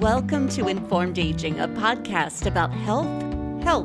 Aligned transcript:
Welcome 0.00 0.48
to 0.50 0.68
Informed 0.68 1.18
Aging, 1.18 1.60
a 1.60 1.68
podcast 1.68 2.46
about 2.46 2.72
health, 2.72 3.06
help, 3.62 3.84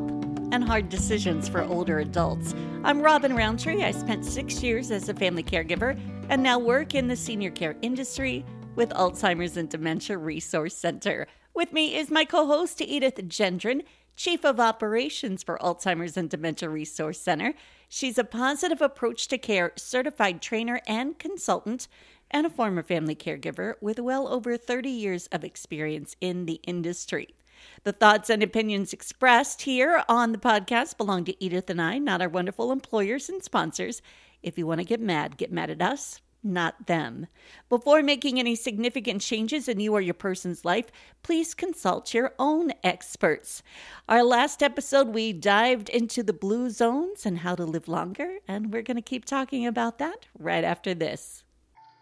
and 0.54 0.64
hard 0.64 0.88
decisions 0.88 1.50
for 1.50 1.62
older 1.62 2.00
adults. 2.00 2.56
I'm 2.86 3.02
Robin 3.02 3.36
Roundtree. 3.36 3.84
I 3.84 3.92
spent 3.92 4.24
six 4.24 4.64
years 4.64 4.92
as 4.92 5.10
a 5.10 5.14
family 5.14 5.44
caregiver 5.44 6.00
and 6.30 6.42
now 6.42 6.58
work 6.58 6.96
in 6.96 7.10
the 7.10 7.18
senior 7.18 7.52
care 7.52 7.76
industry 7.82 8.46
with 8.78 8.92
Alzheimer's 8.92 9.58
and 9.58 9.68
Dementia 9.68 10.18
Resource 10.18 10.74
Center. 10.74 11.28
With 11.54 11.74
me 11.74 11.98
is 11.98 12.10
my 12.10 12.24
co 12.24 12.48
host, 12.48 12.80
Edith 12.80 13.18
Gendron, 13.28 13.84
Chief 14.16 14.46
of 14.46 14.58
Operations 14.58 15.44
for 15.44 15.58
Alzheimer's 15.58 16.16
and 16.16 16.30
Dementia 16.30 16.70
Resource 16.70 17.20
Center. 17.20 17.56
She's 17.90 18.18
a 18.18 18.24
positive 18.24 18.82
approach 18.82 19.28
to 19.28 19.38
care 19.38 19.74
certified 19.76 20.42
trainer 20.42 20.80
and 20.88 21.20
consultant 21.20 21.90
and 22.32 22.46
a 22.46 22.50
former 22.50 22.84
family 22.84 23.16
caregiver 23.16 23.76
with 23.82 24.00
well 24.00 24.28
over 24.28 24.58
30 24.58 24.90
years 24.90 25.28
of 25.28 25.44
experience 25.44 26.16
in 26.22 26.46
the 26.46 26.60
industry. 26.64 27.36
The 27.84 27.94
thoughts 27.94 28.30
and 28.30 28.44
opinions 28.44 28.94
expressed 28.94 29.64
here 29.64 30.04
on 30.10 30.32
the 30.32 30.38
podcast 30.38 30.98
belong 30.98 31.26
to 31.26 31.44
Edith 31.44 31.70
and 31.70 31.82
I, 31.82 31.98
not 31.98 32.22
our 32.22 32.30
wonderful 32.30 32.72
employers 32.72 33.30
and 33.30 33.44
sponsors. 33.44 34.02
If 34.44 34.58
you 34.58 34.68
want 34.68 34.82
to 34.82 34.86
get 34.86 35.00
mad, 35.00 35.38
get 35.38 35.52
mad 35.52 35.70
at 35.70 35.82
us, 35.82 36.22
not 36.44 36.86
them. 36.86 37.28
Before 37.70 38.04
making 38.04 38.40
any 38.40 38.56
significant 38.56 39.22
changes 39.22 39.68
in 39.68 39.80
you 39.80 39.94
or 39.94 40.02
your 40.02 40.14
person's 40.14 40.64
life, 40.64 40.92
please 41.24 41.54
consult 41.54 42.14
your 42.14 42.34
own 42.38 42.72
experts. 42.84 43.64
Our 44.08 44.24
last 44.24 44.62
episode, 44.62 45.08
we 45.08 45.34
dived 45.34 45.90
into 45.90 46.22
the 46.22 46.34
blue 46.34 46.70
zones 46.70 47.26
and 47.26 47.40
how 47.40 47.56
to 47.56 47.66
live 47.66 47.88
longer, 47.88 48.38
and 48.48 48.72
we're 48.72 48.84
going 48.84 48.98
to 48.98 49.02
keep 49.02 49.26
talking 49.26 49.66
about 49.66 49.98
that 49.98 50.28
right 50.38 50.64
after 50.64 50.94
this. 50.94 51.45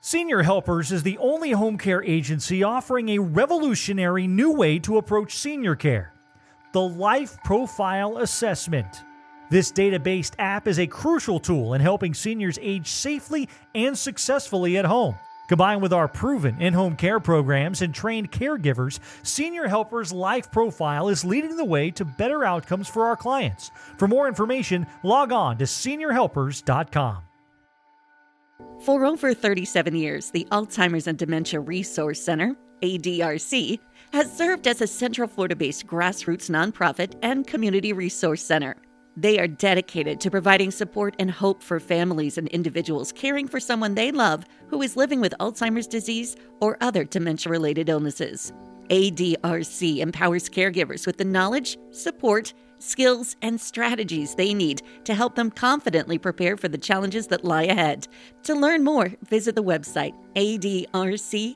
Senior 0.06 0.44
Helpers 0.44 0.92
is 0.92 1.02
the 1.04 1.18
only 1.20 1.52
home 1.52 1.78
care 1.78 2.04
agency 2.04 2.62
offering 2.62 3.08
a 3.08 3.20
revolutionary 3.20 4.28
new 4.28 4.52
way 4.52 4.78
to 4.80 4.98
approach 4.98 5.38
senior 5.38 5.78
care 5.78 6.12
the 6.74 6.82
Life 6.82 7.38
Profile 7.46 8.18
Assessment. 8.18 9.06
This 9.50 9.72
data 9.72 10.02
based 10.02 10.36
app 10.40 10.68
is 10.68 10.78
a 10.78 10.88
crucial 10.88 11.40
tool 11.40 11.74
in 11.74 11.80
helping 11.80 12.14
seniors 12.14 12.60
age 12.62 12.90
safely 12.90 13.48
and 13.74 13.98
successfully 13.98 14.78
at 14.78 14.84
home. 14.84 15.16
Combined 15.48 15.82
with 15.82 15.94
our 15.94 16.10
proven 16.10 16.62
in 16.62 16.74
home 16.74 16.98
care 16.98 17.22
programs 17.22 17.82
and 17.82 17.96
trained 17.96 18.30
caregivers, 18.30 19.00
Senior 19.24 19.70
Helpers 19.70 20.12
Life 20.12 20.52
Profile 20.52 21.08
is 21.08 21.24
leading 21.24 21.56
the 21.56 21.64
way 21.64 21.92
to 21.92 22.04
better 22.04 22.44
outcomes 22.44 22.90
for 22.90 23.06
our 23.06 23.16
clients. 23.16 23.72
For 23.98 24.10
more 24.10 24.28
information, 24.28 24.86
log 25.02 25.32
on 25.32 25.60
to 25.60 25.64
seniorhelpers.com. 25.64 27.24
For 28.84 29.06
over 29.06 29.34
37 29.34 29.96
years, 29.96 30.32
the 30.32 30.46
Alzheimer's 30.52 31.08
and 31.08 31.18
Dementia 31.18 31.62
Resource 31.62 32.22
Center, 32.22 32.56
ADRC, 32.82 33.80
has 34.12 34.36
served 34.36 34.68
as 34.68 34.82
a 34.82 34.88
Central 34.88 35.28
Florida 35.28 35.56
based 35.56 35.88
grassroots 35.88 36.50
nonprofit 36.50 37.16
and 37.22 37.48
community 37.48 37.94
resource 37.94 38.44
center. 38.44 38.76
They 39.16 39.40
are 39.40 39.48
dedicated 39.48 40.20
to 40.20 40.32
providing 40.32 40.70
support 40.70 41.16
and 41.18 41.32
hope 41.32 41.64
for 41.64 41.80
families 41.80 42.38
and 42.38 42.48
individuals 42.50 43.12
caring 43.12 43.48
for 43.48 43.60
someone 43.60 43.96
they 43.96 44.12
love 44.12 44.44
who 44.68 44.82
is 44.82 44.98
living 44.98 45.22
with 45.22 45.34
Alzheimer's 45.40 45.88
disease 45.88 46.36
or 46.60 46.78
other 46.82 47.06
dementia 47.06 47.52
related 47.52 47.90
illnesses. 47.90 48.52
ADRC 48.90 50.00
empowers 50.00 50.50
caregivers 50.50 51.06
with 51.08 51.18
the 51.18 51.26
knowledge, 51.26 51.78
support, 51.92 52.54
skills, 52.84 53.36
and 53.42 53.60
strategies 53.60 54.36
they 54.36 54.54
need 54.54 54.82
to 55.06 55.14
help 55.14 55.36
them 55.36 55.50
confidently 55.50 56.18
prepare 56.18 56.58
for 56.58 56.68
the 56.68 56.78
challenges 56.78 57.28
that 57.28 57.44
lie 57.44 57.64
ahead. 57.64 58.08
To 58.44 58.54
learn 58.54 58.84
more, 58.84 59.14
visit 59.24 59.56
the 59.56 59.64
website 59.64 60.14
adrccares.org. 60.36 61.54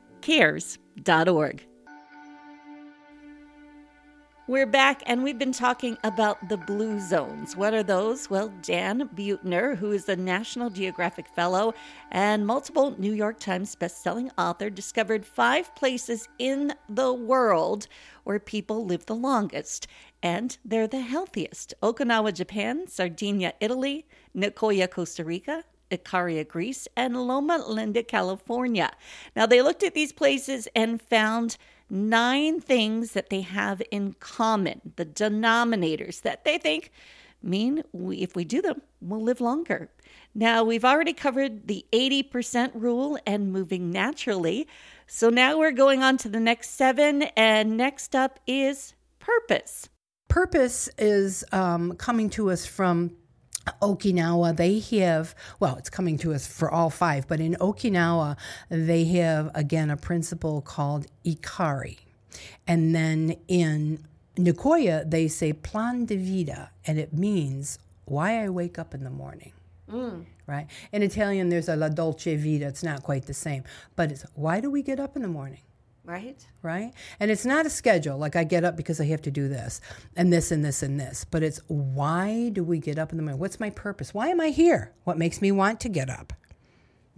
We're 4.50 4.66
back 4.66 5.04
and 5.06 5.24
we've 5.24 5.38
been 5.38 5.52
talking 5.52 5.98
about 6.06 6.48
the 6.48 6.56
blue 6.56 7.02
zones. 7.02 7.58
What 7.58 7.74
are 7.74 7.84
those? 7.84 8.30
Well, 8.30 8.54
Dan 8.62 9.10
Buettner, 9.14 9.76
who 9.76 9.92
is 9.92 10.08
a 10.08 10.16
National 10.16 10.70
Geographic 10.70 11.28
Fellow 11.28 11.74
and 12.12 12.48
multiple 12.48 12.96
New 12.98 13.12
York 13.12 13.42
Times 13.42 13.76
bestselling 13.76 14.32
author, 14.38 14.70
discovered 14.70 15.26
five 15.26 15.76
places 15.76 16.30
in 16.40 16.74
the 16.88 17.12
world 17.12 17.90
where 18.24 18.40
people 18.40 18.86
live 18.86 19.06
the 19.06 19.16
longest 19.16 19.88
and 20.22 20.58
they're 20.66 20.88
the 20.88 21.02
healthiest 21.02 21.74
Okinawa, 21.82 22.34
Japan, 22.34 22.88
Sardinia, 22.88 23.54
Italy, 23.60 24.06
Nicoya, 24.36 24.90
Costa 24.90 25.24
Rica, 25.24 25.64
Icaria, 25.92 26.48
Greece, 26.48 26.88
and 26.96 27.16
Loma 27.28 27.64
Linda, 27.68 28.04
California. 28.04 28.92
Now, 29.36 29.46
they 29.46 29.62
looked 29.62 29.84
at 29.84 29.94
these 29.94 30.12
places 30.12 30.68
and 30.76 31.02
found 31.02 31.58
nine 31.90 32.60
things 32.60 33.14
that 33.14 33.30
they 33.30 33.42
have 33.42 33.82
in 33.92 34.14
common, 34.20 34.94
the 34.98 35.06
denominators 35.06 36.22
that 36.22 36.44
they 36.44 36.58
think 36.58 36.92
mean 37.42 37.84
we, 37.94 38.18
if 38.18 38.36
we 38.36 38.44
do 38.44 38.62
them, 38.62 38.82
we'll 39.00 39.22
live 39.22 39.40
longer. 39.40 39.90
Now, 40.34 40.64
we've 40.64 40.86
already 40.86 41.14
covered 41.14 41.68
the 41.68 41.86
80% 41.94 42.72
rule 42.74 43.18
and 43.26 43.52
moving 43.52 43.92
naturally. 43.92 44.68
So 45.06 45.30
now 45.30 45.58
we're 45.58 45.72
going 45.72 46.04
on 46.04 46.18
to 46.18 46.30
the 46.30 46.40
next 46.40 46.72
seven, 46.72 47.24
and 47.36 47.78
next 47.78 48.16
up 48.16 48.40
is 48.46 48.94
purpose. 49.20 49.90
Purpose 50.28 50.90
is 50.98 51.44
um, 51.52 51.94
coming 51.94 52.30
to 52.32 52.52
us 52.52 52.66
from 52.66 53.16
Okinawa, 53.82 54.56
they 54.56 54.80
have, 55.00 55.36
well, 55.60 55.76
it's 55.76 55.90
coming 55.90 56.18
to 56.20 56.34
us 56.34 56.48
for 56.48 56.72
all 56.72 56.90
five, 56.90 57.28
but 57.28 57.40
in 57.40 57.56
Okinawa, 57.56 58.38
they 58.70 59.06
have 59.06 59.52
again 59.54 59.90
a 59.90 59.98
principle 59.98 60.62
called 60.62 61.08
ikigai. 61.26 61.98
And 62.68 62.96
then 62.96 63.36
in 63.48 64.06
Nicoya, 64.38 65.10
they 65.10 65.28
say 65.28 65.54
plan 65.54 66.06
de 66.06 66.18
vida, 66.18 66.72
and 66.86 67.00
it 67.00 67.14
means 67.14 67.80
why 68.06 68.44
I 68.44 68.50
wake 68.50 68.78
up 68.78 68.94
in 68.94 69.04
the 69.04 69.10
morning. 69.10 69.54
Mm. 69.92 70.26
Right? 70.46 70.68
In 70.92 71.02
Italian, 71.04 71.50
there's 71.50 71.68
a 71.70 71.76
la 71.76 71.90
dolce 71.90 72.36
vita. 72.36 72.68
It's 72.68 72.84
not 72.84 73.04
quite 73.04 73.26
the 73.26 73.34
same, 73.34 73.64
but 73.96 74.12
it's 74.12 74.26
why 74.34 74.60
do 74.62 74.70
we 74.70 74.82
get 74.82 75.00
up 75.00 75.16
in 75.16 75.22
the 75.22 75.28
morning? 75.28 75.62
Right. 76.08 76.48
Right. 76.62 76.94
And 77.20 77.30
it's 77.30 77.46
not 77.46 77.66
a 77.66 77.70
schedule 77.70 78.18
like 78.18 78.38
I 78.38 78.46
get 78.46 78.64
up 78.64 78.78
because 78.78 79.02
I 79.02 79.06
have 79.08 79.22
to 79.24 79.32
do 79.32 79.50
this 79.50 79.82
and 80.16 80.32
this 80.32 80.52
and 80.52 80.64
this 80.64 80.82
and 80.82 80.98
this, 80.98 81.26
but 81.30 81.44
it's 81.44 81.60
why 81.68 82.48
do 82.54 82.64
we 82.64 82.80
get 82.80 82.98
up 82.98 83.12
in 83.12 83.18
the 83.18 83.24
morning? 83.24 83.42
What's 83.42 83.60
my 83.60 83.72
purpose? 83.72 84.14
Why 84.14 84.30
am 84.30 84.40
I 84.40 84.48
here? 84.48 84.94
What 85.04 85.18
makes 85.18 85.42
me 85.42 85.52
want 85.52 85.82
to 85.82 85.90
get 85.90 86.10
up? 86.10 86.32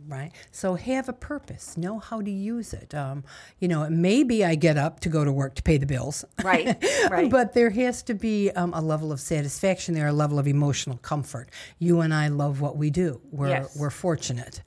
Right. 0.08 0.32
So 0.52 0.74
have 0.74 1.08
a 1.08 1.14
purpose, 1.14 1.78
know 1.78 2.00
how 2.00 2.20
to 2.20 2.32
use 2.32 2.74
it. 2.74 2.96
Um, 2.96 3.24
you 3.60 3.68
know, 3.68 3.88
maybe 3.92 4.44
I 4.44 4.56
get 4.56 4.76
up 4.76 5.02
to 5.02 5.10
go 5.10 5.24
to 5.24 5.32
work 5.32 5.54
to 5.56 5.62
pay 5.62 5.78
the 5.78 5.86
bills. 5.86 6.26
Right. 6.44 6.76
Right. 7.10 7.30
but 7.30 7.54
there 7.54 7.70
has 7.70 8.04
to 8.04 8.14
be 8.14 8.52
um, 8.52 8.74
a 8.74 8.82
level 8.82 9.12
of 9.12 9.20
satisfaction 9.20 9.94
there, 9.94 10.08
a 10.08 10.14
level 10.14 10.38
of 10.38 10.48
emotional 10.48 10.98
comfort. 10.98 11.50
You 11.78 12.02
and 12.02 12.14
I 12.14 12.28
love 12.28 12.62
what 12.62 12.78
we 12.78 12.90
do. 12.90 13.22
We're, 13.32 13.50
yes. 13.50 13.76
we're 13.78 13.90
fortunate. 13.90 14.62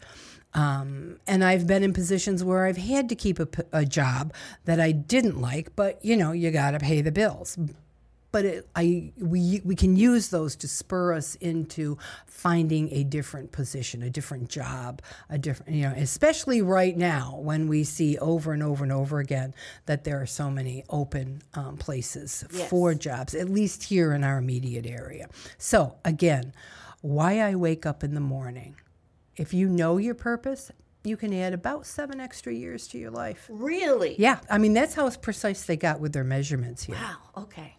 Um, 0.54 1.18
and 1.26 1.42
I've 1.42 1.66
been 1.66 1.82
in 1.82 1.92
positions 1.92 2.44
where 2.44 2.66
I've 2.66 2.76
had 2.76 3.08
to 3.08 3.14
keep 3.14 3.38
a, 3.38 3.48
a 3.72 3.84
job 3.84 4.32
that 4.64 4.80
I 4.80 4.92
didn't 4.92 5.40
like, 5.40 5.74
but 5.76 6.04
you 6.04 6.16
know, 6.16 6.32
you 6.32 6.50
got 6.50 6.72
to 6.72 6.78
pay 6.78 7.00
the 7.00 7.12
bills. 7.12 7.56
But 8.32 8.46
it, 8.46 8.68
I, 8.74 9.12
we, 9.18 9.60
we 9.62 9.76
can 9.76 9.94
use 9.94 10.28
those 10.28 10.56
to 10.56 10.68
spur 10.68 11.12
us 11.12 11.34
into 11.36 11.98
finding 12.24 12.90
a 12.90 13.04
different 13.04 13.52
position, 13.52 14.02
a 14.02 14.08
different 14.08 14.48
job, 14.48 15.02
a 15.28 15.36
different, 15.36 15.72
you 15.72 15.82
know, 15.82 15.94
especially 15.94 16.62
right 16.62 16.96
now 16.96 17.38
when 17.38 17.68
we 17.68 17.84
see 17.84 18.16
over 18.18 18.52
and 18.52 18.62
over 18.62 18.84
and 18.84 18.92
over 18.92 19.18
again 19.18 19.54
that 19.84 20.04
there 20.04 20.20
are 20.20 20.26
so 20.26 20.50
many 20.50 20.82
open 20.88 21.42
um, 21.52 21.76
places 21.76 22.42
yes. 22.50 22.70
for 22.70 22.94
jobs, 22.94 23.34
at 23.34 23.50
least 23.50 23.84
here 23.84 24.14
in 24.14 24.24
our 24.24 24.38
immediate 24.38 24.86
area. 24.86 25.28
So, 25.58 25.96
again, 26.02 26.54
why 27.02 27.40
I 27.40 27.54
wake 27.54 27.84
up 27.84 28.02
in 28.02 28.14
the 28.14 28.20
morning 28.20 28.76
if 29.36 29.54
you 29.54 29.68
know 29.68 29.96
your 29.98 30.14
purpose, 30.14 30.70
you 31.04 31.16
can 31.16 31.32
add 31.34 31.52
about 31.52 31.86
seven 31.86 32.20
extra 32.20 32.52
years 32.52 32.86
to 32.88 32.98
your 32.98 33.10
life. 33.10 33.46
Really? 33.50 34.14
Yeah. 34.18 34.40
I 34.48 34.58
mean, 34.58 34.72
that's 34.72 34.94
how 34.94 35.10
precise 35.10 35.64
they 35.64 35.76
got 35.76 36.00
with 36.00 36.12
their 36.12 36.24
measurements 36.24 36.84
here. 36.84 36.96
Wow. 36.96 37.42
Okay. 37.42 37.76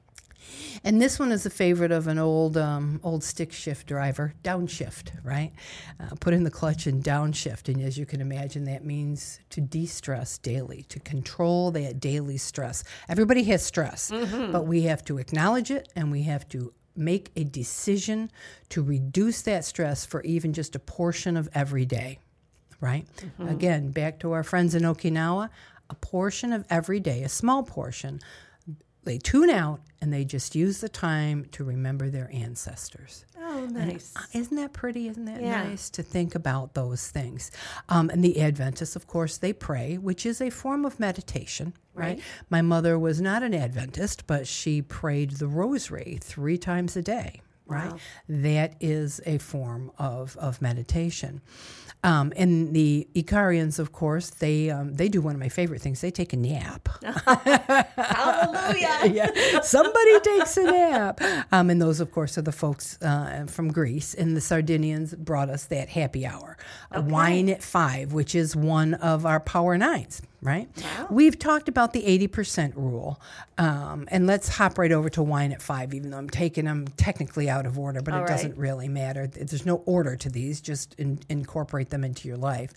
And 0.84 1.02
this 1.02 1.20
one 1.20 1.32
is 1.32 1.46
a 1.46 1.50
favorite 1.50 1.92
of 1.92 2.08
an 2.08 2.18
old 2.18 2.58
um, 2.58 3.00
old 3.04 3.24
stick 3.24 3.54
shift 3.54 3.88
driver, 3.88 4.34
downshift, 4.44 5.12
right? 5.24 5.52
Uh, 6.00 6.16
put 6.20 6.34
in 6.34 6.44
the 6.44 6.52
clutch 6.52 6.88
and 6.88 7.04
downshift. 7.04 7.74
And 7.74 7.82
as 7.82 7.98
you 7.98 8.06
can 8.06 8.22
imagine, 8.22 8.66
that 8.66 8.84
means 8.84 9.40
to 9.52 9.62
de 9.62 9.86
stress 9.86 10.38
daily, 10.38 10.84
to 10.90 11.00
control 11.00 11.72
that 11.72 12.00
daily 12.00 12.38
stress. 12.38 12.84
Everybody 13.08 13.44
has 13.46 13.64
stress, 13.64 14.12
mm-hmm. 14.12 14.52
but 14.52 14.66
we 14.66 14.84
have 14.84 15.04
to 15.06 15.18
acknowledge 15.18 15.72
it 15.72 15.90
and 15.96 16.12
we 16.12 16.24
have 16.24 16.48
to 16.50 16.74
make 16.96 17.32
a 17.36 17.44
decision 17.44 18.32
to 18.70 18.82
reduce 18.82 19.42
that 19.44 19.66
stress 19.66 20.06
for 20.06 20.22
even 20.24 20.54
just 20.54 20.76
a 20.76 20.80
portion 20.80 21.38
of 21.38 21.50
every 21.54 21.86
day, 21.86 22.20
right? 22.80 23.08
Mm-hmm. 23.18 23.48
Again, 23.50 23.92
back 23.92 24.20
to 24.20 24.32
our 24.32 24.44
friends 24.44 24.76
in 24.76 24.84
Okinawa, 24.84 25.50
a 25.90 25.96
portion 25.96 26.54
of 26.54 26.66
every 26.70 27.00
day, 27.00 27.24
a 27.24 27.30
small 27.30 27.64
portion, 27.64 28.20
they 29.04 29.18
tune 29.18 29.50
out 29.50 29.82
and 30.02 30.14
they 30.14 30.24
just 30.24 30.56
use 30.56 30.80
the 30.80 30.90
time 30.90 31.46
to 31.52 31.64
remember 31.64 32.10
their 32.10 32.30
ancestors. 32.34 33.26
Oh, 33.54 33.64
Oh, 33.64 33.66
nice. 33.68 34.14
Isn't 34.34 34.58
that 34.58 34.74
pretty? 34.74 35.08
Isn't 35.08 35.26
that 35.26 35.42
Yeah. 35.42 35.64
nice 35.64 35.90
to 35.92 36.04
think 36.04 36.34
about 36.36 36.74
those 36.74 37.08
things? 37.10 37.52
Um, 37.88 38.10
and 38.10 38.24
the 38.24 38.42
Adventists, 38.42 38.96
of 38.96 39.06
course, 39.08 39.38
they 39.38 39.54
pray, 39.54 39.98
which 39.98 40.26
is 40.26 40.42
a 40.42 40.50
form 40.50 40.86
of 40.86 41.00
meditation, 41.00 41.74
right? 41.94 42.04
Right. 42.18 42.22
My 42.50 42.62
mother 42.62 42.98
was 42.98 43.22
not 43.22 43.44
an 43.44 43.54
Adventist, 43.54 44.26
but 44.28 44.48
she 44.48 44.82
prayed 44.82 45.32
the 45.32 45.48
rosary 45.48 46.18
three 46.22 46.58
times 46.58 46.96
a 46.98 47.02
day, 47.04 47.42
right? 47.68 47.92
Wow. 47.92 47.98
That 48.28 48.74
is 48.80 49.22
a 49.26 49.38
form 49.38 49.92
of, 50.00 50.36
of 50.38 50.62
meditation. 50.62 51.42
Um, 52.04 52.34
and 52.36 52.74
the 52.74 53.08
Icarians, 53.16 53.80
of 53.80 53.94
course, 53.94 54.30
they 54.30 54.70
um, 54.70 54.94
they 54.94 55.08
do 55.08 55.22
one 55.22 55.36
of 55.36 55.40
my 55.40 55.50
favorite 55.50 55.82
things. 55.82 56.02
They 56.02 56.12
take 56.12 56.34
a 56.34 56.38
nap. 56.38 56.90
Hallelujah. 57.96 59.12
yeah, 59.12 59.62
somebody 59.62 60.20
takes 60.20 60.58
a 60.58 60.64
nap. 60.64 61.22
Um, 61.52 61.70
and 61.70 61.82
those, 61.82 62.00
of 62.00 62.12
course, 62.12 62.38
are 62.38 62.42
the 62.42 62.52
folks 62.52 63.02
uh, 63.02 63.46
from 63.48 63.72
Greece. 63.72 64.14
And 64.14 64.36
the 64.36 64.42
Sardinians 64.42 65.16
brought 65.16 65.50
us 65.50 65.66
that 65.66 65.90
happy 65.90 66.26
hour, 66.26 66.58
a 66.92 67.02
wine 67.02 67.50
at 67.50 67.64
five, 67.64 68.12
which 68.12 68.36
is 68.36 68.56
one 68.56 68.96
of 68.96 69.26
our 69.26 69.40
power 69.40 69.78
nines. 69.78 70.22
Right? 70.44 70.68
We've 71.10 71.40
talked 71.40 71.70
about 71.70 71.94
the 71.94 72.02
80% 72.02 72.76
rule. 72.76 73.22
Um, 73.58 74.08
and 74.12 74.28
let's 74.28 74.50
hop 74.50 74.78
right 74.78 74.92
over 74.92 75.10
to 75.12 75.24
wine 75.24 75.54
at 75.54 75.62
five, 75.62 75.94
even 75.94 76.12
though 76.12 76.18
I'm 76.18 76.30
taking 76.30 76.66
them 76.66 76.88
technically 76.98 77.50
out 77.50 77.66
of 77.66 77.80
order, 77.80 78.02
but 78.02 78.14
All 78.14 78.20
it 78.20 78.24
right. 78.24 78.30
doesn't 78.30 78.58
really 78.58 78.90
matter. 78.90 79.26
There's 79.26 79.66
no 79.66 79.78
order 79.86 80.16
to 80.18 80.30
these, 80.30 80.60
just 80.60 80.96
in, 81.00 81.20
incorporate 81.30 81.90
them 81.92 82.04
into 82.04 82.28
your 82.28 82.38
life. 82.38 82.74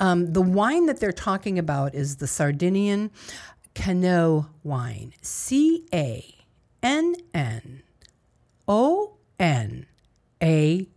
Um, 0.00 0.32
the 0.32 0.42
wine 0.42 0.86
that 0.86 1.00
they're 1.00 1.12
talking 1.12 1.58
about 1.58 1.94
is 1.94 2.16
the 2.16 2.26
Sardinian 2.26 3.10
Cannonau 3.74 4.48
wine. 4.62 5.12
C 5.22 5.84
A 5.92 6.34
N 6.82 7.14
N 7.34 7.82
O 8.66 9.14
N 9.38 9.86
A 10.42 10.88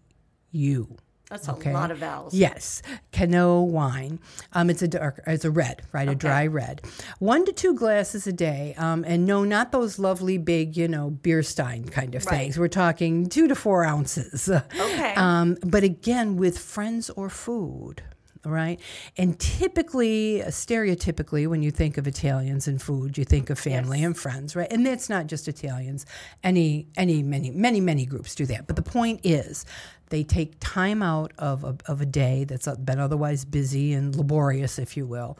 That's 1.43 1.65
a 1.65 1.69
lot 1.71 1.91
of 1.91 1.97
vowels. 1.99 2.33
Yes, 2.33 2.81
Cannonau 3.11 3.61
wine. 3.67 4.19
Um, 4.53 4.69
it's 4.69 4.81
a 4.81 4.87
dark, 4.87 5.21
it's 5.27 5.45
a 5.45 5.51
red, 5.51 5.81
right? 5.91 6.07
A 6.07 6.15
dry 6.15 6.47
red. 6.47 6.81
One 7.19 7.45
to 7.45 7.51
two 7.51 7.73
glasses 7.75 8.27
a 8.27 8.33
day. 8.33 8.73
Um, 8.77 9.03
and 9.07 9.25
no, 9.25 9.43
not 9.43 9.71
those 9.71 9.99
lovely 9.99 10.37
big, 10.37 10.77
you 10.77 10.87
know, 10.87 11.09
beer 11.09 11.43
stein 11.43 11.85
kind 11.89 12.15
of 12.15 12.25
Right. 12.25 12.37
things. 12.39 12.57
We're 12.59 12.67
talking 12.67 13.27
two 13.27 13.47
to 13.47 13.55
four 13.55 13.83
ounces. 13.83 14.49
Okay. 14.49 15.13
Um, 15.25 15.57
but 15.65 15.83
again, 15.83 16.35
with 16.35 16.57
friends 16.59 17.09
or 17.11 17.29
food. 17.29 18.03
Right. 18.45 18.79
And 19.17 19.39
typically, 19.39 20.41
stereotypically, 20.47 21.47
when 21.47 21.63
you 21.63 21.71
think 21.71 21.97
of 21.97 22.05
Italians 22.07 22.67
and 22.67 22.79
food, 22.81 23.17
you 23.17 23.25
think 23.25 23.49
of 23.49 23.57
family 23.57 23.99
Yes. 23.99 24.05
and 24.05 24.17
friends, 24.17 24.55
right? 24.55 24.71
And 24.71 24.85
that's 24.85 25.09
not 25.09 25.27
just 25.27 25.47
Italians. 25.47 26.05
Any, 26.43 26.87
any, 26.95 27.23
many, 27.23 27.49
many, 27.49 27.81
many 27.81 28.05
groups 28.05 28.35
do 28.35 28.45
that. 28.45 28.67
But 28.67 28.75
the 28.75 28.83
point 28.83 29.21
is, 29.23 29.65
they 30.09 30.23
take 30.23 30.57
time 30.59 31.01
out 31.01 31.33
of 31.39 31.63
a, 31.63 31.75
of 31.87 32.01
a 32.01 32.05
day 32.05 32.43
that's 32.43 32.67
been 32.77 32.99
otherwise 32.99 33.45
busy 33.45 33.93
and 33.93 34.15
laborious, 34.15 34.77
if 34.77 34.95
you 34.95 35.07
will, 35.07 35.37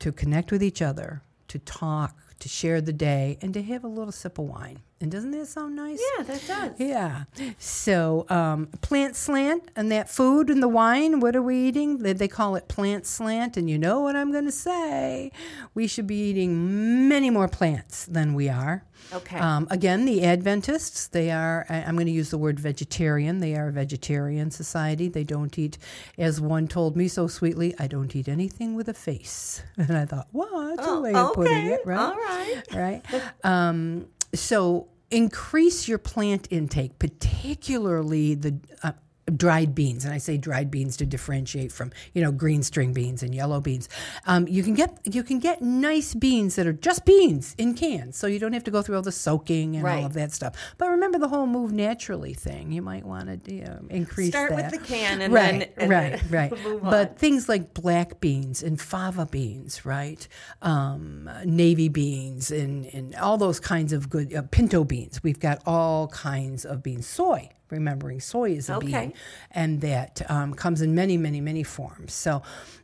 to 0.00 0.12
connect 0.12 0.52
with 0.52 0.62
each 0.62 0.82
other, 0.82 1.22
to 1.48 1.58
talk, 1.58 2.14
to 2.40 2.48
share 2.48 2.80
the 2.82 2.92
day, 2.92 3.38
and 3.40 3.54
to 3.54 3.62
have 3.62 3.84
a 3.84 3.88
little 3.88 4.12
sip 4.12 4.38
of 4.38 4.44
wine. 4.44 4.80
And 5.00 5.12
doesn't 5.12 5.30
that 5.30 5.46
sound 5.46 5.76
nice? 5.76 6.00
Yeah, 6.16 6.24
that 6.24 6.44
does. 6.46 6.72
Yeah. 6.80 7.24
So, 7.58 8.26
um, 8.28 8.66
plant 8.80 9.14
slant 9.14 9.70
and 9.76 9.92
that 9.92 10.10
food 10.10 10.50
and 10.50 10.60
the 10.60 10.66
wine, 10.68 11.20
what 11.20 11.36
are 11.36 11.42
we 11.42 11.56
eating? 11.68 11.98
They, 11.98 12.14
they 12.14 12.26
call 12.26 12.56
it 12.56 12.66
plant 12.66 13.06
slant. 13.06 13.56
And 13.56 13.70
you 13.70 13.78
know 13.78 14.00
what 14.00 14.16
I'm 14.16 14.32
going 14.32 14.46
to 14.46 14.50
say? 14.52 15.30
We 15.72 15.86
should 15.86 16.08
be 16.08 16.16
eating 16.30 17.08
many 17.08 17.30
more 17.30 17.46
plants 17.46 18.06
than 18.06 18.34
we 18.34 18.48
are. 18.48 18.82
Okay. 19.12 19.38
Um, 19.38 19.68
again, 19.70 20.04
the 20.04 20.22
Adventists, 20.24 21.06
they 21.06 21.30
are, 21.30 21.64
I- 21.68 21.84
I'm 21.84 21.94
going 21.94 22.06
to 22.06 22.12
use 22.12 22.30
the 22.30 22.38
word 22.38 22.58
vegetarian. 22.58 23.38
They 23.38 23.54
are 23.54 23.68
a 23.68 23.72
vegetarian 23.72 24.50
society. 24.50 25.08
They 25.08 25.22
don't 25.22 25.56
eat, 25.56 25.78
as 26.18 26.40
one 26.40 26.66
told 26.66 26.96
me 26.96 27.06
so 27.06 27.28
sweetly, 27.28 27.72
I 27.78 27.86
don't 27.86 28.14
eat 28.16 28.26
anything 28.28 28.74
with 28.74 28.88
a 28.88 28.94
face. 28.94 29.62
And 29.78 29.96
I 29.96 30.06
thought, 30.06 30.26
well, 30.32 30.74
that's 30.74 30.88
a 30.88 31.00
way 31.00 31.14
of 31.14 31.34
putting 31.34 31.68
Oh, 31.70 31.74
it, 31.74 31.80
right? 31.86 31.98
All 32.00 32.16
right. 32.16 32.62
right? 32.74 33.22
Um, 33.44 34.06
so 34.34 34.88
increase 35.10 35.88
your 35.88 35.98
plant 35.98 36.48
intake, 36.50 36.98
particularly 36.98 38.34
the 38.34 38.58
uh, 38.82 38.92
dried 39.36 39.74
beans. 39.74 40.04
And 40.04 40.14
I 40.14 40.18
say 40.18 40.36
dried 40.36 40.70
beans 40.70 40.96
to 40.98 41.06
differentiate 41.06 41.72
from 41.72 41.90
you 42.14 42.22
know 42.22 42.32
green 42.32 42.62
string 42.62 42.92
beans 42.92 43.22
and 43.22 43.34
yellow 43.34 43.60
beans. 43.60 43.88
Um, 44.26 44.46
you 44.48 44.62
can 44.62 44.74
get 44.74 44.98
you 45.04 45.22
can 45.22 45.38
get 45.38 45.62
nice 45.62 46.14
beans 46.14 46.56
that 46.56 46.66
are 46.66 46.72
just 46.72 47.04
beans 47.04 47.54
in 47.58 47.74
cans, 47.74 48.16
so 48.16 48.26
you 48.26 48.38
don't 48.38 48.52
have 48.52 48.64
to 48.64 48.70
go 48.70 48.82
through 48.82 48.96
all 48.96 49.02
the 49.02 49.12
soaking 49.12 49.74
and 49.76 49.84
Right. 49.84 49.98
all 50.00 50.06
of 50.06 50.12
that 50.14 50.32
stuff. 50.32 50.54
But 50.78 50.88
remember 50.90 51.18
the 51.18 51.28
whole 51.28 51.46
move 51.46 51.72
naturally 51.72 52.34
thing. 52.34 52.72
You 52.72 52.82
might 52.82 53.04
want 53.04 53.44
to 53.44 53.54
you 53.54 53.64
know, 53.64 53.80
increase 53.90 54.28
Start 54.30 54.50
with 54.50 54.60
that. 54.60 54.70
the 54.72 54.78
can 54.78 55.20
and 55.22 55.32
right, 55.32 55.60
then- 55.60 55.68
and 55.78 55.90
right, 55.90 56.20
then 56.30 56.50
right. 56.60 56.80
But 56.82 57.18
things 57.18 57.48
like 57.48 57.74
black 57.74 58.20
beans 58.20 58.62
and 58.62 58.80
fava 58.80 59.26
beans, 59.26 59.84
right? 59.84 60.26
Um, 60.62 61.28
navy 61.44 61.88
beans 61.88 62.50
and, 62.50 62.86
and 62.86 63.14
all 63.16 63.38
those 63.38 63.60
kinds 63.60 63.92
of 63.92 64.10
good 64.10 64.34
uh, 64.34 64.42
pinto 64.50 64.84
beans. 64.84 65.22
We've 65.22 65.38
got 65.40 65.62
all 65.66 66.08
kinds 66.08 66.64
of 66.64 66.82
beans. 66.82 67.06
Soy, 67.06 67.48
remembering 67.70 68.20
soy 68.20 68.52
is 68.52 68.68
a 68.68 68.76
Okay. 68.76 68.86
bean, 69.06 69.12
and 69.50 69.80
that 69.80 70.22
um, 70.30 70.54
comes 70.54 70.80
in 70.82 70.94
many, 70.94 71.16
many, 71.16 71.40
many 71.40 71.62
forms. 71.62 72.12
So 72.14 72.42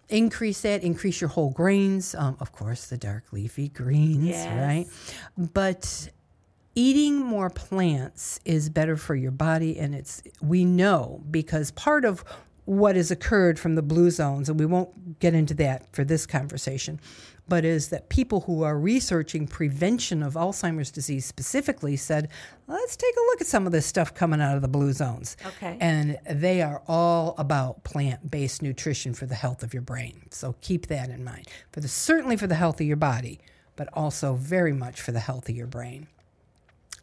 increase 0.09 0.61
that, 0.63 0.83
increase 0.83 1.21
your 1.21 1.29
whole 1.31 1.51
grains. 1.51 2.15
Um, 2.15 2.37
of 2.41 2.53
course, 2.53 2.87
the 2.87 2.97
dark 2.97 3.33
leafy 3.33 3.69
greens, 3.69 4.25
Yes. 4.27 4.49
right? 4.49 4.87
But 5.53 6.11
eating 6.75 7.19
more 7.21 7.51
plants 7.51 8.41
is 8.45 8.69
better 8.69 8.97
for 8.97 9.15
your 9.15 9.31
body 9.31 9.79
and 9.79 9.95
it's 9.95 10.23
we 10.43 10.65
know 10.65 11.23
because 11.31 11.71
part 11.71 12.05
of 12.05 12.25
what 12.67 12.97
has 12.97 13.11
occurred 13.11 13.59
from 13.59 13.75
the 13.75 13.83
blue 13.83 14.11
zones 14.11 14.49
and 14.49 14.59
we 14.59 14.67
won't 14.67 15.19
get 15.21 15.35
into 15.35 15.55
that 15.55 15.87
for 15.95 16.05
this 16.05 16.27
conversation 16.27 17.01
but 17.47 17.63
is 17.63 17.89
that 17.91 18.09
people 18.09 18.41
who 18.41 18.63
are 18.63 18.79
researching 18.79 19.47
prevention 19.47 20.23
of 20.23 20.33
Alzheimer's 20.33 20.91
disease 20.91 21.27
specifically 21.27 21.95
said 21.97 22.29
let's 22.67 22.97
take 22.97 23.15
a 23.15 23.21
look 23.31 23.41
at 23.43 23.47
some 23.47 23.67
of 23.67 23.73
this 23.73 23.85
stuff 23.85 24.15
coming 24.15 24.41
out 24.41 24.57
of 24.57 24.63
the 24.63 24.69
blue 24.69 24.93
zones 24.93 25.37
Okay. 25.47 25.77
and 25.81 26.19
they 26.31 26.63
are 26.63 26.83
all 26.89 27.35
about 27.37 27.85
plant-based 27.85 28.63
nutrition 28.63 29.13
for 29.13 29.27
the 29.27 29.35
health 29.35 29.63
of 29.63 29.75
your 29.75 29.83
brain 29.83 30.23
so 30.31 30.55
keep 30.63 30.87
that 30.87 31.11
in 31.11 31.23
mind 31.23 31.47
for 31.71 31.81
the 31.81 31.89
certainly 31.89 32.37
for 32.37 32.47
the 32.47 32.55
health 32.55 32.81
of 32.81 32.87
your 32.87 32.97
body 32.97 33.39
but 33.77 33.89
also 33.93 34.35
very 34.35 34.73
much 34.73 35.01
for 35.03 35.13
the 35.13 35.21
health 35.21 35.49
of 35.49 35.55
your 35.57 35.67
brain 35.67 36.07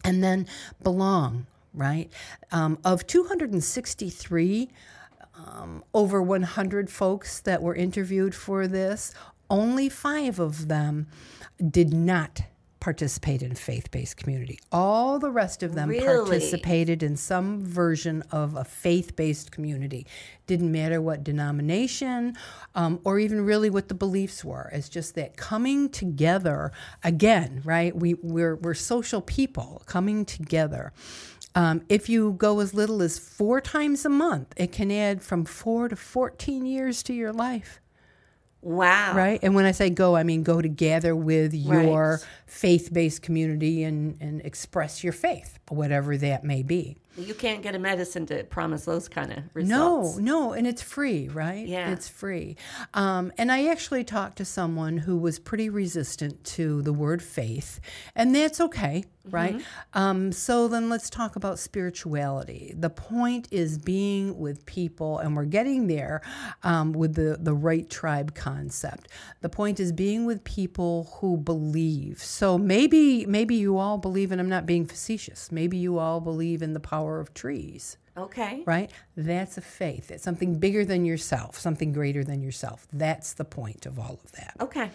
and 0.03 0.23
then 0.23 0.47
belong, 0.81 1.45
right? 1.75 2.11
Um, 2.51 2.79
of 2.83 3.05
263, 3.05 4.69
um, 5.47 5.83
over 5.93 6.21
100 6.21 6.89
folks 6.89 7.39
that 7.41 7.61
were 7.61 7.75
interviewed 7.75 8.35
for 8.35 8.67
this, 8.67 9.13
only 9.49 9.89
five 9.89 10.39
of 10.39 10.67
them 10.67 11.07
did 11.69 11.93
not 11.93 12.41
participate 12.79 13.43
in 13.43 13.53
faith-based 13.53 14.17
community. 14.17 14.59
All 14.71 15.19
the 15.19 15.29
rest 15.29 15.61
of 15.61 15.75
them 15.75 15.87
Really? 15.89 16.03
participated 16.03 17.03
in 17.03 17.15
some 17.15 17.63
version 17.63 18.23
of 18.31 18.55
a 18.55 18.63
faith-based 18.65 19.51
community. 19.51 20.07
Didn't 20.47 20.71
matter 20.71 20.99
what 20.99 21.23
denomination 21.23 22.35
um, 22.73 22.99
or 23.03 23.19
even 23.19 23.45
really 23.45 23.69
what 23.69 23.87
the 23.87 23.93
beliefs 23.93 24.43
were. 24.43 24.69
It's 24.73 24.89
just 24.89 25.13
that 25.13 25.37
coming 25.37 25.89
together 25.89 26.71
again, 27.03 27.61
right? 27.63 27.95
We 27.95 28.15
we're 28.15 28.55
we're 28.55 28.73
social 28.73 29.21
people 29.21 29.83
coming 29.85 30.25
together. 30.25 30.91
Um, 31.53 31.81
if 31.89 32.07
you 32.07 32.33
go 32.33 32.59
as 32.61 32.73
little 32.73 33.01
as 33.01 33.19
four 33.19 33.59
times 33.59 34.05
a 34.05 34.09
month, 34.09 34.53
it 34.55 34.71
can 34.71 34.89
add 34.91 35.21
from 35.21 35.43
four 35.45 35.89
to 35.89 35.95
14 35.95 36.65
years 36.65 37.03
to 37.03 37.13
your 37.13 37.33
life 37.33 37.81
Wow. 38.61 39.13
right? 39.15 39.39
And 39.43 39.55
when 39.55 39.65
I 39.65 39.71
say 39.71 39.89
go, 39.89 40.15
I 40.15 40.23
mean 40.23 40.43
go 40.43 40.61
to 40.61 40.69
gather 40.69 41.15
with 41.15 41.53
your 41.53 42.11
Right. 42.11 42.25
faith 42.45 42.93
based 42.93 43.21
community 43.21 43.83
and, 43.83 44.17
and 44.21 44.39
express 44.41 45.03
your 45.03 45.13
faith, 45.13 45.59
whatever 45.67 46.15
that 46.17 46.43
may 46.43 46.61
be. 46.63 46.97
You 47.17 47.33
can't 47.33 47.61
get 47.61 47.75
a 47.75 47.79
medicine 47.79 48.25
to 48.27 48.43
promise 48.45 48.85
those 48.85 49.09
kind 49.09 49.33
of 49.33 49.43
results. 49.53 50.17
no, 50.17 50.21
no, 50.21 50.53
and 50.53 50.65
it's 50.65 50.81
free, 50.81 51.27
right? 51.27 51.67
Yeah. 51.67 51.91
It's 51.91 52.07
free. 52.07 52.55
Um, 52.93 53.33
and 53.37 53.51
I 53.51 53.67
actually 53.67 54.05
talked 54.05 54.37
to 54.37 54.45
someone 54.45 54.97
who 54.97 55.17
was 55.17 55.37
pretty 55.37 55.69
resistant 55.69 56.41
to 56.45 56.81
the 56.81 56.93
word 56.93 57.21
faith, 57.21 57.81
and 58.15 58.33
that's 58.33 58.61
okay, 58.61 59.03
right? 59.29 59.61
Um, 59.93 60.31
so 60.31 60.69
then 60.69 60.87
let's 60.89 61.09
talk 61.09 61.35
about 61.35 61.59
spirituality. 61.59 62.73
The 62.77 62.89
point 62.89 63.49
is 63.51 63.77
being 63.77 64.39
with 64.39 64.65
people, 64.65 65.19
and 65.19 65.35
we're 65.35 65.45
getting 65.45 65.87
there 65.87 66.21
um, 66.63 66.93
with 66.93 67.15
the, 67.15 67.37
the 67.39 67.53
right 67.53 67.89
tribe 67.89 68.35
concept. 68.35 69.09
The 69.41 69.49
point 69.49 69.81
is 69.81 69.91
being 69.91 70.25
with 70.25 70.45
people 70.45 71.09
who 71.19 71.35
believe. 71.35 72.19
So 72.23 72.57
maybe 72.57 73.25
maybe 73.25 73.55
you 73.55 73.77
all 73.77 73.97
believe, 73.97 74.31
and 74.31 74.39
I'm 74.39 74.49
not 74.49 74.65
being 74.65 74.85
facetious. 74.85 75.51
Maybe 75.51 75.75
you 75.77 75.99
all 75.99 76.21
believe 76.21 76.61
in 76.61 76.71
the 76.71 76.79
power 76.79 77.00
of 77.09 77.33
trees 77.33 77.97
Okay. 78.17 78.63
right? 78.65 78.91
That's 79.15 79.57
a 79.57 79.61
faith. 79.61 80.11
It's 80.11 80.23
something 80.23 80.59
bigger 80.59 80.83
than 80.85 81.05
yourself, 81.05 81.57
something 81.57 81.93
greater 81.93 82.23
than 82.23 82.41
yourself. 82.41 82.87
That's 82.91 83.33
the 83.33 83.45
point 83.45 83.85
of 83.85 83.97
all 83.97 84.19
of 84.23 84.31
that. 84.33 84.55
Okay. 84.59 84.91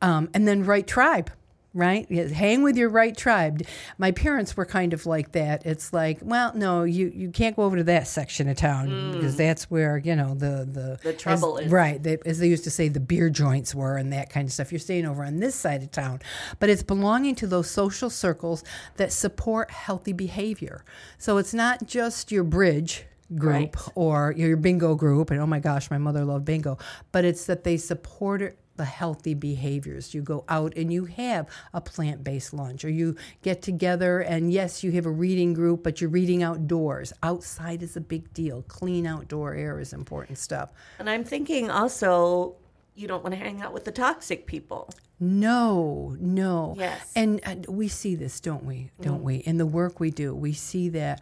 Um, 0.00 0.30
and 0.34 0.48
then 0.48 0.64
right 0.64 0.86
tribe, 0.86 1.30
right? 1.76 2.10
Hang 2.10 2.62
with 2.62 2.76
your 2.76 2.88
right 2.88 3.16
tribe. 3.16 3.62
My 3.98 4.10
parents 4.10 4.56
were 4.56 4.64
kind 4.64 4.92
of 4.94 5.04
like 5.06 5.32
that. 5.32 5.66
It's 5.66 5.92
like, 5.92 6.18
well, 6.22 6.52
no, 6.54 6.84
you, 6.84 7.12
you 7.14 7.30
can't 7.30 7.54
go 7.54 7.62
over 7.64 7.76
to 7.76 7.84
that 7.84 8.08
section 8.08 8.48
of 8.48 8.56
town 8.56 9.12
because 9.12 9.36
that's 9.36 9.70
where 9.70 9.98
you 9.98 10.16
know 10.16 10.34
the 10.34 10.66
the 10.70 10.86
Mm. 10.96 11.00
The 11.02 11.12
trouble 11.12 11.58
as, 11.58 11.66
is. 11.66 11.72
right. 11.72 12.02
They, 12.02 12.16
as 12.24 12.38
they 12.38 12.48
used 12.48 12.64
to 12.64 12.70
say, 12.70 12.88
the 12.88 13.00
beer 13.00 13.28
joints 13.28 13.74
were 13.74 13.96
and 13.96 14.12
that 14.12 14.30
kind 14.30 14.46
of 14.48 14.52
stuff. 14.52 14.72
You're 14.72 14.78
staying 14.78 15.04
over 15.06 15.22
on 15.24 15.36
this 15.38 15.54
side 15.54 15.82
of 15.82 15.90
town, 15.90 16.20
but 16.58 16.70
it's 16.70 16.82
belonging 16.82 17.34
to 17.36 17.46
those 17.46 17.68
social 17.70 18.08
circles 18.08 18.64
that 18.96 19.12
support 19.12 19.70
healthy 19.70 20.12
behavior. 20.14 20.84
So 21.18 21.36
it's 21.38 21.52
not 21.52 21.86
just 21.86 22.32
your 22.32 22.44
bridge 22.44 23.04
group 23.36 23.52
Right. 23.76 23.76
or 23.96 24.32
your 24.36 24.56
bingo 24.56 24.94
group 24.94 25.32
and 25.32 25.40
oh 25.40 25.46
my 25.46 25.58
gosh 25.58 25.90
my 25.90 25.98
mother 25.98 26.24
loved 26.24 26.44
bingo 26.44 26.78
but 27.10 27.24
it's 27.24 27.46
that 27.46 27.64
they 27.64 27.76
support 27.76 28.40
it- 28.40 28.56
the 28.76 28.84
healthy 28.84 29.34
behaviors 29.34 30.14
you 30.14 30.22
go 30.22 30.44
out 30.48 30.76
and 30.76 30.92
you 30.92 31.04
have 31.06 31.48
a 31.74 31.80
plant-based 31.80 32.52
lunch 32.52 32.84
or 32.84 32.90
you 32.90 33.16
get 33.42 33.62
together 33.62 34.20
and 34.20 34.52
yes 34.52 34.82
you 34.84 34.92
have 34.92 35.06
a 35.06 35.10
reading 35.10 35.54
group 35.54 35.82
but 35.82 36.00
you're 36.00 36.10
reading 36.10 36.42
outdoors 36.42 37.12
outside 37.22 37.82
is 37.82 37.96
a 37.96 38.00
big 38.00 38.32
deal 38.32 38.62
clean 38.68 39.06
outdoor 39.06 39.54
air 39.54 39.78
is 39.80 39.92
important 39.92 40.38
stuff 40.38 40.72
And 40.98 41.08
I'm 41.08 41.24
thinking 41.24 41.70
also, 41.70 42.56
you 42.94 43.06
don't 43.08 43.22
want 43.22 43.34
to 43.34 43.40
hang 43.40 43.62
out 43.62 43.72
with 43.72 43.84
the 43.84 43.92
toxic 43.92 44.46
people. 44.46 44.90
No, 45.18 46.16
no. 46.20 46.74
Yes. 46.78 47.12
And, 47.14 47.40
and 47.44 47.66
we 47.66 47.88
see 47.88 48.14
this, 48.14 48.40
don't 48.40 48.64
we? 48.64 48.90
Don't 49.00 49.22
we? 49.22 49.36
In 49.36 49.56
the 49.56 49.66
work 49.66 49.98
we 50.00 50.10
do, 50.10 50.34
we 50.34 50.52
see 50.52 50.88
that 50.90 51.20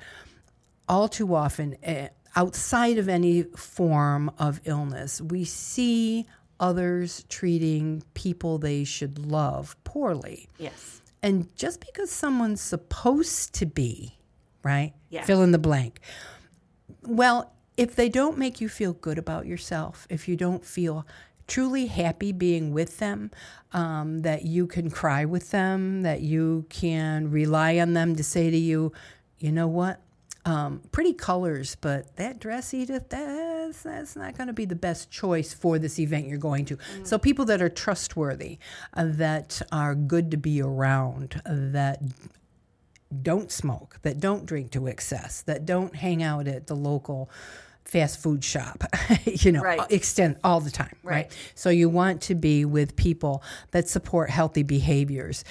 all 0.88 1.08
too 1.08 1.34
often, 1.34 1.76
uh, 1.86 2.08
outside 2.36 2.98
of 2.98 3.08
any 3.08 3.42
form 3.56 4.30
of 4.38 4.60
illness, 4.64 5.20
we 5.20 5.44
see 5.44 6.26
others 6.60 7.24
treating 7.28 8.02
people 8.14 8.58
they 8.58 8.84
should 8.84 9.18
love 9.18 9.76
poorly. 9.84 10.48
Yes. 10.58 11.02
And 11.22 11.54
just 11.56 11.80
because 11.80 12.10
someone's 12.10 12.60
supposed 12.60 13.54
to 13.54 13.66
be, 13.66 14.18
right? 14.62 14.92
Yeah. 15.08 15.24
Fill 15.24 15.42
in 15.42 15.52
the 15.52 15.58
blank. 15.58 16.00
Well, 17.02 17.52
if 17.76 17.96
they 17.96 18.08
don't 18.08 18.38
make 18.38 18.60
you 18.60 18.68
feel 18.68 18.92
good 18.92 19.18
about 19.18 19.46
yourself, 19.46 20.06
if 20.10 20.28
you 20.28 20.36
don't 20.36 20.64
feel 20.64 21.06
truly 21.46 21.86
happy 21.86 22.32
being 22.32 22.72
with 22.72 22.98
them, 22.98 23.30
um, 23.72 24.20
that 24.22 24.44
you 24.44 24.66
can 24.66 24.90
cry 24.90 25.24
with 25.24 25.50
them, 25.50 26.02
that 26.02 26.20
you 26.20 26.66
can 26.68 27.30
rely 27.30 27.78
on 27.78 27.92
them 27.92 28.16
to 28.16 28.24
say 28.24 28.50
to 28.50 28.56
you, 28.56 28.92
you 29.38 29.52
know 29.52 29.68
what? 29.68 30.00
Um, 30.46 30.82
pretty 30.92 31.14
colors, 31.14 31.76
but 31.80 32.16
that 32.16 32.38
dress, 32.38 32.74
Edith, 32.74 33.08
that's, 33.82 34.14
that's 34.14 34.16
not 34.16 34.36
going 34.36 34.46
to 34.46 34.52
be 34.52 34.64
the 34.64 34.74
best 34.76 35.10
choice 35.10 35.52
for 35.52 35.78
this 35.78 35.98
event 35.98 36.26
you're 36.26 36.38
going 36.38 36.64
to. 36.66 36.78
So, 37.02 37.18
people 37.18 37.44
that 37.46 37.60
are 37.62 37.68
trustworthy, 37.68 38.58
uh, 38.94 39.06
that 39.10 39.60
are 39.72 39.94
good 39.94 40.30
to 40.30 40.36
be 40.36 40.60
around, 40.62 41.40
uh, 41.46 41.52
that 41.72 42.00
don't 43.22 43.50
smoke, 43.52 43.98
that 44.02 44.18
don't 44.20 44.44
drink 44.46 44.70
to 44.72 44.86
excess, 44.86 45.42
that 45.42 45.64
don't 45.66 45.94
hang 45.94 46.22
out 46.22 46.48
at 46.48 46.66
the 46.66 46.74
local 46.74 47.30
fast 47.84 48.20
food 48.22 48.42
shop, 48.42 48.82
you 49.24 49.52
know, 49.52 49.60
Right. 49.62 49.80
extend 49.90 50.36
all 50.42 50.60
the 50.60 50.70
time, 50.70 50.96
right. 51.02 51.12
Right. 51.14 51.38
So 51.54 51.68
you 51.70 51.88
want 51.88 52.22
to 52.22 52.34
be 52.34 52.64
with 52.64 52.96
people 52.96 53.42
that 53.72 53.88
support 53.88 54.30
healthy 54.30 54.62
behaviors. 54.62 55.44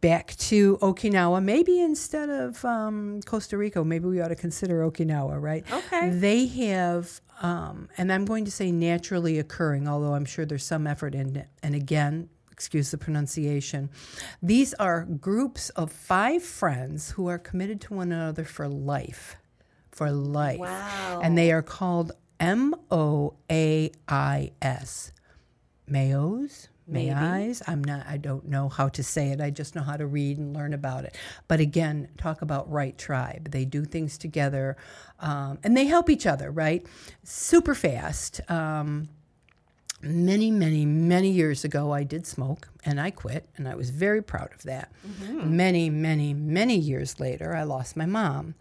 Back 0.00 0.36
to 0.36 0.76
Okinawa, 0.78 1.42
maybe 1.42 1.80
instead 1.80 2.28
of 2.28 2.64
um, 2.64 3.20
Costa 3.22 3.56
Rica, 3.56 3.84
maybe 3.84 4.06
we 4.06 4.20
ought 4.20 4.28
to 4.28 4.36
consider 4.36 4.80
Okinawa, 4.88 5.40
right? 5.40 5.64
Okay. 5.72 6.10
They 6.10 6.46
have, 6.46 7.20
um, 7.42 7.88
and 7.98 8.12
I'm 8.12 8.24
going 8.24 8.44
to 8.46 8.50
say 8.50 8.72
naturally 8.72 9.38
occurring, 9.38 9.88
although 9.88 10.14
I'm 10.14 10.24
sure 10.24 10.44
there's 10.46 10.64
some 10.64 10.86
effort 10.86 11.14
in 11.14 11.36
it. 11.36 11.48
And 11.62 11.74
again, 11.74 12.28
excuse 12.50 12.90
the 12.90 12.98
pronunciation. 12.98 13.90
These 14.42 14.74
are 14.74 15.04
groups 15.04 15.70
of 15.70 15.90
five 15.90 16.42
friends 16.42 17.10
who 17.12 17.26
are 17.28 17.38
committed 17.38 17.80
to 17.82 17.94
one 17.94 18.12
another 18.12 18.44
for 18.44 18.68
life. 18.68 19.36
For 19.92 20.10
life. 20.10 20.60
Wow. 20.60 21.20
And 21.22 21.36
they 21.36 21.52
are 21.52 21.62
called 21.62 22.12
M 22.38 22.74
O 22.90 23.34
A 23.50 23.90
I 24.08 24.52
S. 24.62 25.12
Mayos? 25.90 26.68
Maybe. 26.90 27.10
Mayis? 27.10 27.62
I'm 27.66 27.82
not, 27.82 28.06
I 28.06 28.16
don't 28.16 28.48
know 28.48 28.68
how 28.68 28.88
to 28.88 29.02
say 29.02 29.30
it. 29.30 29.40
I 29.40 29.50
just 29.50 29.74
know 29.74 29.82
how 29.82 29.96
to 29.96 30.06
read 30.06 30.38
and 30.38 30.54
learn 30.54 30.74
about 30.74 31.04
it. 31.04 31.16
But 31.48 31.60
again, 31.60 32.08
talk 32.18 32.42
about 32.42 32.70
right 32.70 32.96
tribe. 32.98 33.50
They 33.50 33.64
do 33.64 33.84
things 33.84 34.18
together 34.18 34.76
um, 35.20 35.58
and 35.62 35.76
they 35.76 35.86
help 35.86 36.10
each 36.10 36.26
other, 36.26 36.50
right? 36.50 36.86
Super 37.22 37.74
fast. 37.74 38.40
Um, 38.50 39.08
many, 40.02 40.50
many, 40.50 40.86
many 40.86 41.28
years 41.28 41.64
ago, 41.64 41.92
I 41.92 42.04
did 42.04 42.26
smoke 42.26 42.68
and 42.84 42.98
I 42.98 43.10
quit, 43.10 43.46
and 43.56 43.68
I 43.68 43.74
was 43.74 43.90
very 43.90 44.22
proud 44.22 44.52
of 44.54 44.62
that. 44.62 44.90
Many, 45.44 45.90
many, 45.90 46.32
many 46.32 46.76
years 46.76 47.20
later, 47.20 47.54
I 47.54 47.64
lost 47.64 47.94
my 47.96 48.06
mom, 48.06 48.54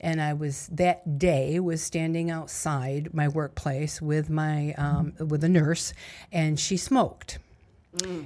and 0.00 0.20
I 0.20 0.34
was 0.34 0.68
that 0.72 1.18
day 1.18 1.58
was 1.58 1.82
standing 1.82 2.30
outside 2.30 3.14
my 3.14 3.28
workplace 3.28 4.02
with 4.02 4.28
my 4.28 4.74
um, 4.74 5.14
with 5.18 5.42
a 5.42 5.48
nurse, 5.48 5.94
and 6.30 6.60
she 6.60 6.76
smoked. 6.76 7.38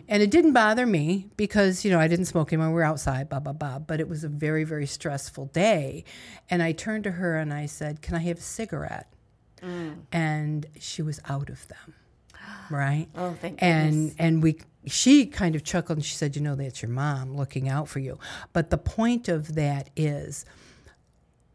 And 0.08 0.22
it 0.22 0.30
didn't 0.30 0.52
bother 0.52 0.86
me 0.86 1.28
because, 1.36 1.84
you 1.84 1.90
know, 1.90 1.98
I 1.98 2.06
didn't 2.06 2.26
smoke 2.26 2.52
anymore. 2.52 2.68
We 2.68 2.74
were 2.74 2.84
outside, 2.84 3.28
blah, 3.28 3.40
blah, 3.40 3.52
blah. 3.52 3.80
But 3.80 4.00
it 4.00 4.08
was 4.08 4.22
a 4.22 4.28
very, 4.28 4.62
very 4.64 4.86
stressful 4.86 5.46
day. 5.46 6.04
And 6.48 6.62
I 6.62 6.72
turned 6.72 7.04
to 7.04 7.12
her 7.12 7.36
and 7.36 7.52
I 7.52 7.66
said, 7.66 8.00
Can 8.00 8.14
I 8.14 8.20
have 8.20 8.38
a 8.38 8.42
cigarette? 8.42 9.08
And 10.12 10.66
she 10.78 11.02
was 11.02 11.20
out 11.28 11.50
of 11.50 11.66
them. 11.68 11.94
Right? 12.70 13.08
Oh, 13.16 13.32
thank 13.40 13.60
and 13.62 14.14
and 14.18 14.42
we 14.42 14.58
she 14.86 15.26
kind 15.26 15.56
of 15.56 15.64
chuckled 15.64 15.98
and 15.98 16.04
she 16.04 16.14
said, 16.14 16.36
"You 16.36 16.42
know, 16.42 16.54
that's 16.54 16.82
your 16.82 16.90
mom 16.90 17.36
looking 17.36 17.68
out 17.68 17.88
for 17.88 17.98
you." 17.98 18.18
But 18.52 18.70
the 18.70 18.78
point 18.78 19.28
of 19.28 19.54
that 19.56 19.90
is, 19.96 20.44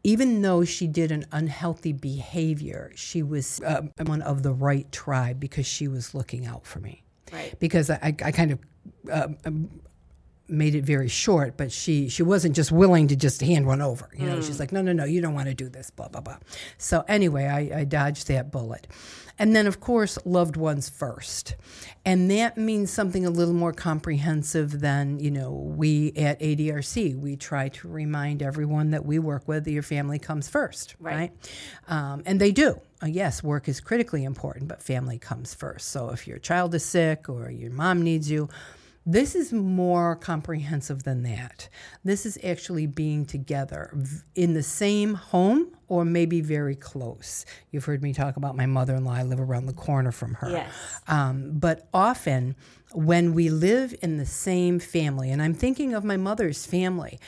even 0.04 0.42
though 0.42 0.64
she 0.64 0.86
did 0.86 1.10
an 1.12 1.24
unhealthy 1.32 1.92
behavior, 1.92 2.92
she 2.94 3.22
was 3.22 3.60
uh, 3.62 3.82
one 4.04 4.22
of 4.22 4.42
the 4.42 4.52
right 4.52 4.90
tribe 4.92 5.40
because 5.40 5.66
she 5.66 5.88
was 5.88 6.14
looking 6.14 6.46
out 6.46 6.66
for 6.66 6.80
me. 6.80 7.01
Right. 7.32 7.58
Because 7.58 7.90
I, 7.90 8.14
I 8.22 8.30
kind 8.30 8.50
of 8.52 8.58
uh, 9.10 9.28
um, 9.44 9.70
made 10.48 10.74
it 10.74 10.84
very 10.84 11.08
short, 11.08 11.56
but 11.56 11.72
she 11.72 12.08
she 12.08 12.22
wasn't 12.22 12.54
just 12.54 12.70
willing 12.72 13.08
to 13.08 13.16
just 13.16 13.40
hand 13.40 13.66
one 13.66 13.80
over. 13.80 14.08
You 14.16 14.26
know, 14.26 14.40
she's 14.42 14.60
like, 14.60 14.72
no, 14.72 14.82
no, 14.82 14.92
no, 14.92 15.04
you 15.04 15.20
don't 15.20 15.34
want 15.34 15.48
to 15.48 15.54
do 15.54 15.68
this, 15.68 15.90
blah 15.90 16.08
blah 16.08 16.20
blah. 16.20 16.38
So 16.78 17.04
anyway, 17.08 17.46
I, 17.46 17.80
I 17.80 17.84
dodged 17.84 18.28
that 18.28 18.50
bullet, 18.50 18.86
and 19.38 19.54
then 19.56 19.66
of 19.66 19.80
course, 19.80 20.18
loved 20.24 20.56
ones 20.56 20.88
first, 20.88 21.56
and 22.04 22.30
that 22.30 22.58
means 22.58 22.90
something 22.90 23.24
a 23.24 23.30
little 23.30 23.54
more 23.54 23.72
comprehensive 23.72 24.80
than 24.80 25.18
you 25.20 25.30
know. 25.30 25.50
We 25.52 26.12
at 26.16 26.40
ADRC 26.40 27.18
we 27.18 27.36
try 27.36 27.68
to 27.70 27.88
remind 27.88 28.42
everyone 28.42 28.90
that 28.90 29.06
we 29.06 29.18
work 29.18 29.48
with 29.48 29.64
that 29.64 29.72
your 29.72 29.82
family 29.82 30.18
comes 30.18 30.48
first, 30.48 30.94
Right. 30.98 31.14
right? 31.16 31.32
Um, 31.88 32.22
and 32.26 32.40
they 32.40 32.52
do. 32.52 32.80
Uh, 33.02 33.06
yes, 33.06 33.42
work 33.42 33.68
is 33.68 33.80
critically 33.80 34.24
important, 34.24 34.68
but 34.68 34.82
family 34.82 35.18
comes 35.18 35.54
first. 35.54 35.88
So 35.88 36.10
if 36.10 36.26
your 36.28 36.38
child 36.38 36.74
is 36.74 36.84
sick 36.84 37.28
or 37.28 37.50
your 37.50 37.70
mom 37.72 38.02
needs 38.02 38.30
you, 38.30 38.48
this 39.04 39.34
is 39.34 39.52
more 39.52 40.16
comprehensive 40.16 41.02
than 41.02 41.22
that. 41.24 41.68
This 42.04 42.24
is 42.24 42.38
actually 42.44 42.86
being 42.86 43.26
together 43.26 43.92
in 44.34 44.54
the 44.54 44.62
same 44.62 45.14
home 45.14 45.68
or 45.88 46.04
maybe 46.04 46.40
very 46.40 46.76
close. 46.76 47.44
You've 47.70 47.84
heard 47.84 48.02
me 48.02 48.12
talk 48.12 48.36
about 48.36 48.56
my 48.56 48.66
mother 48.66 48.94
in 48.94 49.04
law. 49.04 49.14
I 49.14 49.24
live 49.24 49.40
around 49.40 49.66
the 49.66 49.72
corner 49.72 50.12
from 50.12 50.34
her. 50.34 50.50
Yes. 50.50 50.72
Um, 51.08 51.52
but 51.58 51.88
often, 51.92 52.54
when 52.92 53.34
we 53.34 53.50
live 53.50 53.94
in 54.02 54.18
the 54.18 54.26
same 54.26 54.78
family, 54.78 55.30
and 55.30 55.42
I'm 55.42 55.54
thinking 55.54 55.94
of 55.94 56.04
my 56.04 56.16
mother's 56.16 56.64
family, 56.64 57.18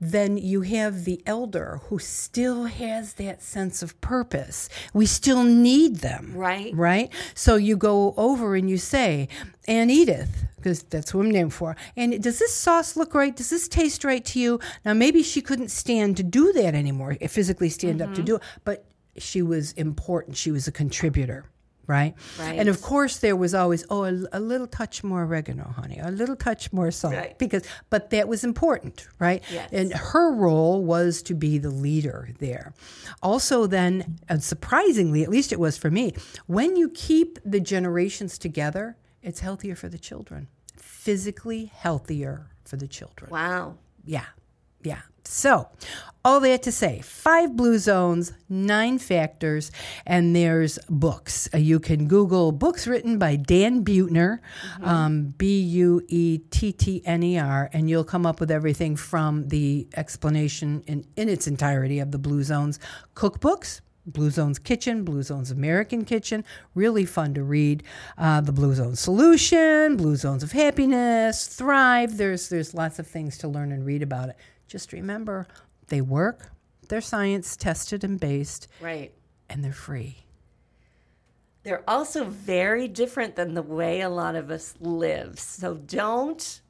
then 0.00 0.36
you 0.38 0.62
have 0.62 1.04
the 1.04 1.22
elder 1.26 1.80
who 1.84 1.98
still 1.98 2.64
has 2.64 3.14
that 3.14 3.42
sense 3.42 3.82
of 3.82 4.00
purpose. 4.00 4.68
We 4.94 5.06
still 5.06 5.44
need 5.44 5.96
them. 5.96 6.32
Right. 6.34 6.74
Right? 6.74 7.12
So 7.34 7.56
you 7.56 7.76
go 7.76 8.14
over 8.16 8.54
and 8.54 8.70
you 8.70 8.78
say, 8.78 9.28
Aunt 9.68 9.90
Edith, 9.90 10.44
because 10.56 10.82
that's 10.84 11.12
what 11.12 11.26
I'm 11.26 11.30
named 11.30 11.52
for, 11.52 11.76
and 11.96 12.22
does 12.22 12.38
this 12.38 12.54
sauce 12.54 12.96
look 12.96 13.14
right? 13.14 13.34
Does 13.34 13.50
this 13.50 13.68
taste 13.68 14.04
right 14.04 14.24
to 14.26 14.40
you? 14.40 14.60
Now, 14.84 14.94
maybe 14.94 15.22
she 15.22 15.40
couldn't 15.40 15.70
stand 15.70 16.16
to 16.16 16.22
do 16.22 16.52
that 16.52 16.74
anymore, 16.74 17.16
physically 17.28 17.68
stand 17.68 18.00
up 18.02 18.10
to 18.10 18.16
mm-hmm. 18.16 18.24
do 18.24 18.36
it, 18.36 18.42
but 18.64 18.84
she 19.16 19.42
was 19.42 19.72
important. 19.72 20.36
She 20.36 20.50
was 20.50 20.66
a 20.66 20.72
contributor. 20.72 21.44
Right? 21.90 22.14
Right. 22.38 22.56
And 22.56 22.68
of 22.68 22.82
course, 22.82 23.18
there 23.18 23.34
was 23.34 23.52
always, 23.52 23.84
oh, 23.90 24.04
a, 24.04 24.14
a 24.32 24.38
little 24.38 24.68
touch 24.68 25.02
more 25.02 25.24
oregano, 25.24 25.64
honey, 25.76 25.98
a 25.98 26.12
little 26.12 26.36
touch 26.36 26.72
more 26.72 26.92
salt. 26.92 27.14
Right. 27.14 27.36
Because, 27.36 27.64
but 27.90 28.10
that 28.10 28.28
was 28.28 28.44
important, 28.44 29.08
right? 29.18 29.42
Yes. 29.52 29.68
And 29.72 29.92
her 29.92 30.32
role 30.32 30.84
was 30.84 31.20
to 31.22 31.34
be 31.34 31.58
the 31.58 31.70
leader 31.70 32.28
there. 32.38 32.72
Also, 33.22 33.66
then, 33.66 34.20
and 34.28 34.40
surprisingly, 34.40 35.24
at 35.24 35.30
least 35.30 35.52
it 35.52 35.58
was 35.58 35.76
for 35.76 35.90
me, 35.90 36.14
when 36.46 36.76
you 36.76 36.90
keep 36.90 37.40
the 37.44 37.58
generations 37.58 38.38
together, 38.38 38.96
it's 39.20 39.40
healthier 39.40 39.74
for 39.74 39.88
the 39.88 39.98
children, 39.98 40.46
physically 40.76 41.72
healthier 41.74 42.50
for 42.64 42.76
the 42.76 42.86
children. 42.86 43.30
Wow. 43.32 43.78
Yeah, 44.04 44.26
yeah. 44.84 45.00
So, 45.24 45.68
all 46.24 46.40
that 46.40 46.62
to 46.64 46.72
say, 46.72 47.00
five 47.00 47.56
blue 47.56 47.78
zones, 47.78 48.32
nine 48.48 48.98
factors, 48.98 49.70
and 50.06 50.36
there's 50.36 50.78
books. 50.88 51.48
Uh, 51.54 51.58
you 51.58 51.80
can 51.80 52.08
Google 52.08 52.52
books 52.52 52.86
written 52.86 53.18
by 53.18 53.36
Dan 53.36 53.84
Buettner, 53.84 54.40
um, 54.82 55.34
B 55.38 55.60
U 55.60 56.02
E 56.08 56.38
T 56.50 56.72
T 56.72 57.02
N 57.06 57.22
E 57.22 57.38
R, 57.38 57.70
and 57.72 57.88
you'll 57.88 58.04
come 58.04 58.26
up 58.26 58.38
with 58.38 58.50
everything 58.50 58.96
from 58.96 59.48
the 59.48 59.88
explanation 59.96 60.82
in, 60.86 61.06
in 61.16 61.28
its 61.28 61.46
entirety 61.46 62.00
of 62.00 62.10
the 62.10 62.18
blue 62.18 62.42
zones 62.42 62.78
cookbooks. 63.14 63.80
Blue 64.06 64.30
Zone's 64.30 64.58
Kitchen, 64.58 65.04
Blue 65.04 65.22
Zone's 65.22 65.50
American 65.50 66.04
Kitchen, 66.04 66.44
really 66.74 67.04
fun 67.04 67.34
to 67.34 67.44
read. 67.44 67.82
Uh, 68.18 68.40
the 68.40 68.50
Blue 68.50 68.74
Zone 68.74 68.96
Solution, 68.96 69.96
Blue 69.96 70.16
Zones 70.16 70.42
of 70.42 70.52
Happiness, 70.52 71.46
Thrive. 71.46 72.16
There's 72.16 72.48
there's 72.48 72.74
lots 72.74 72.98
of 72.98 73.06
things 73.06 73.38
to 73.38 73.48
learn 73.48 73.72
and 73.72 73.84
read 73.84 74.02
about 74.02 74.30
it. 74.30 74.36
Just 74.70 74.92
remember, 74.92 75.48
they 75.88 76.00
work, 76.00 76.52
they're 76.86 77.00
science 77.00 77.56
tested 77.56 78.04
and 78.04 78.20
based, 78.20 78.68
Right. 78.80 79.12
and 79.48 79.64
they're 79.64 79.72
free. 79.72 80.18
They're 81.64 81.82
also 81.90 82.24
very 82.24 82.86
different 82.86 83.34
than 83.34 83.54
the 83.54 83.62
way 83.62 84.00
a 84.00 84.08
lot 84.08 84.36
of 84.36 84.48
us 84.48 84.74
live. 84.80 85.40
So 85.40 85.74
don't 85.74 86.60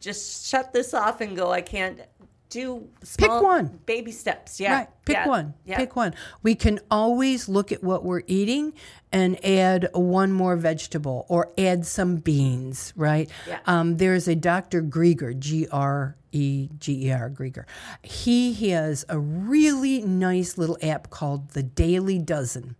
just 0.00 0.46
shut 0.46 0.72
this 0.72 0.94
off 0.94 1.20
and 1.20 1.36
go, 1.36 1.52
I 1.52 1.60
can't 1.60 2.00
do 2.48 2.88
small 3.04 3.44
one. 3.44 3.78
baby 3.84 4.10
steps. 4.10 4.58
Yeah. 4.58 4.72
Right. 4.78 4.88
Pick 5.04 5.16
Yeah. 5.16 5.28
one. 5.28 5.54
Yeah. 5.66 5.76
Pick 5.76 5.94
one. 5.94 6.14
We 6.42 6.54
can 6.54 6.80
always 6.90 7.46
look 7.46 7.70
at 7.72 7.84
what 7.84 8.04
we're 8.04 8.22
eating 8.26 8.72
and 9.12 9.42
add 9.44 9.88
one 9.92 10.32
more 10.32 10.56
vegetable 10.56 11.26
or 11.28 11.52
add 11.58 11.84
some 11.86 12.16
beans, 12.16 12.94
right? 12.96 13.28
Yeah. 13.46 13.60
Um, 13.66 13.98
there's 13.98 14.26
a 14.26 14.34
Dr. 14.34 14.82
Greger, 14.82 15.38
G 15.38 15.68
R 15.70 16.16
E 16.32 16.68
G 16.78 17.06
E 17.06 17.12
R, 17.12 17.30
Greger. 17.30 17.64
He 18.02 18.70
has 18.70 19.04
a 19.08 19.18
really 19.18 20.02
nice 20.02 20.58
little 20.58 20.78
app 20.82 21.10
called 21.10 21.50
the 21.50 21.62
Daily 21.62 22.18
Dozen. 22.18 22.76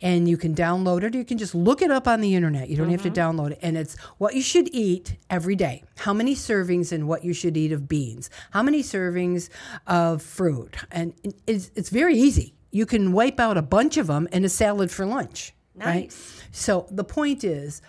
And 0.00 0.28
you 0.28 0.36
can 0.36 0.54
download 0.54 1.02
it 1.02 1.14
or 1.14 1.18
you 1.18 1.24
can 1.24 1.38
just 1.38 1.54
look 1.54 1.82
it 1.82 1.90
up 1.90 2.08
on 2.08 2.20
the 2.20 2.34
internet. 2.34 2.68
You 2.68 2.76
don't 2.76 2.90
have 2.90 3.02
to 3.02 3.10
mm-hmm. 3.10 3.38
download 3.38 3.50
it. 3.52 3.58
And 3.60 3.76
it's 3.76 3.98
what 4.16 4.34
you 4.34 4.42
should 4.42 4.74
eat 4.74 5.16
every 5.28 5.56
day. 5.56 5.84
How 5.98 6.14
many 6.14 6.34
servings 6.34 6.92
and 6.92 7.06
what 7.06 7.24
you 7.24 7.34
should 7.34 7.56
eat 7.56 7.72
of 7.72 7.88
beans. 7.88 8.30
How 8.52 8.62
many 8.62 8.82
servings 8.82 9.50
of 9.86 10.22
fruit. 10.22 10.76
And 10.90 11.14
it's, 11.46 11.70
it's 11.74 11.90
very 11.90 12.16
easy. 12.16 12.54
You 12.70 12.86
can 12.86 13.12
wipe 13.12 13.40
out 13.40 13.56
a 13.56 13.62
bunch 13.62 13.96
of 13.96 14.06
them 14.06 14.28
in 14.32 14.44
a 14.44 14.48
salad 14.48 14.90
for 14.90 15.06
lunch. 15.06 15.52
Right? 15.74 16.04
Nice. 16.04 16.42
So 16.50 16.86
the 16.90 17.04
point 17.04 17.44
is 17.44 17.82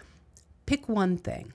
pick 0.66 0.88
one 0.90 1.18
thing. 1.18 1.54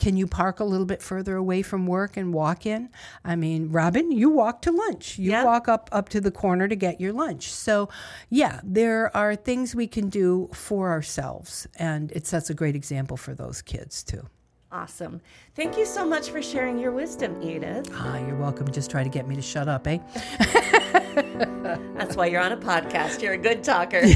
Can 0.00 0.16
you 0.16 0.26
park 0.26 0.58
a 0.60 0.64
little 0.64 0.86
bit 0.86 1.02
further 1.02 1.36
away 1.36 1.62
from 1.62 1.86
work 1.86 2.16
and 2.16 2.32
walk 2.34 2.66
in? 2.66 2.88
I 3.24 3.36
mean, 3.36 3.70
Robin, 3.70 4.10
you 4.10 4.30
walk 4.30 4.62
to 4.62 4.72
lunch. 4.72 5.18
You 5.18 5.30
Yeah. 5.32 5.44
walk 5.44 5.68
up 5.68 5.88
up 5.92 6.08
to 6.10 6.20
the 6.20 6.30
corner 6.30 6.66
to 6.68 6.74
get 6.76 7.00
your 7.00 7.12
lunch. 7.12 7.52
So, 7.52 7.88
yeah, 8.30 8.60
there 8.64 9.14
are 9.16 9.36
things 9.36 9.74
we 9.74 9.86
can 9.86 10.08
do 10.08 10.48
for 10.54 10.90
ourselves, 10.90 11.66
and 11.76 12.10
it 12.12 12.26
sets 12.26 12.50
a 12.50 12.54
great 12.54 12.74
example 12.74 13.16
for 13.16 13.34
those 13.34 13.62
kids 13.62 14.02
too. 14.02 14.26
Awesome. 14.72 15.20
Thank 15.56 15.76
you 15.76 15.84
so 15.84 16.06
much 16.06 16.30
for 16.30 16.40
sharing 16.40 16.78
your 16.78 16.92
wisdom, 16.92 17.42
Edith. 17.42 17.90
Ah, 17.92 18.18
you're 18.18 18.36
welcome. 18.36 18.70
Just 18.70 18.88
try 18.88 19.02
to 19.02 19.10
get 19.10 19.26
me 19.26 19.34
to 19.34 19.42
shut 19.42 19.66
up, 19.68 19.86
eh? 19.88 19.98
That's 21.96 22.14
why 22.14 22.26
you're 22.26 22.40
on 22.40 22.52
a 22.52 22.56
podcast. 22.56 23.20
You're 23.20 23.32
a 23.32 23.38
good 23.38 23.64
talker. 23.64 24.02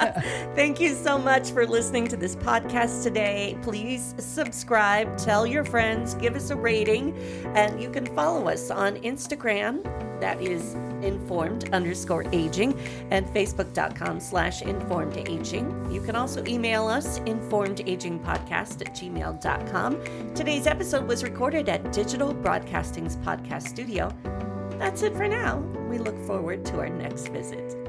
Thank 0.56 0.80
you 0.80 0.94
so 0.94 1.18
much 1.18 1.52
for 1.52 1.66
listening 1.66 2.08
to 2.08 2.16
this 2.16 2.34
podcast 2.34 3.04
today. 3.04 3.56
Please 3.62 4.14
subscribe, 4.18 5.16
tell 5.16 5.46
your 5.46 5.64
friends, 5.64 6.14
give 6.14 6.34
us 6.34 6.50
a 6.50 6.56
rating, 6.56 7.16
and 7.54 7.80
you 7.80 7.90
can 7.90 8.06
follow 8.16 8.48
us 8.48 8.70
on 8.70 8.96
Instagram. 8.96 10.09
That 10.20 10.40
is 10.40 10.74
informed 11.02 11.70
underscore 11.72 12.24
aging 12.32 12.78
and 13.10 13.26
facebook.com 13.26 14.20
slash 14.20 14.62
informed 14.62 15.16
aging. 15.28 15.90
You 15.90 16.00
can 16.00 16.14
also 16.16 16.44
email 16.46 16.86
us 16.86 17.20
informedagingpodcast 17.20 18.82
at 18.82 18.94
gmail.com. 18.94 20.34
Today's 20.34 20.66
episode 20.66 21.08
was 21.08 21.22
recorded 21.22 21.68
at 21.68 21.92
Digital 21.92 22.34
Broadcasting's 22.34 23.16
podcast 23.16 23.68
studio. 23.68 24.12
That's 24.78 25.02
it 25.02 25.14
for 25.14 25.28
now. 25.28 25.58
We 25.88 25.98
look 25.98 26.18
forward 26.26 26.64
to 26.66 26.78
our 26.78 26.88
next 26.88 27.28
visit. 27.28 27.79